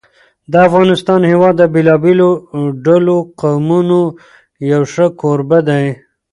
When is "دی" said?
5.69-5.85